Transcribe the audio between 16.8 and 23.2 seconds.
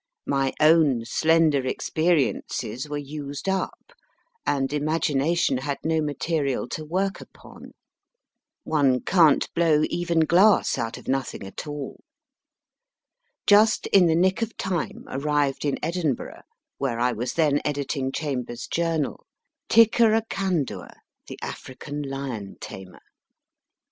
I was then editing Chambers^ Journal, Tickeracandua, the African Lion Tamer.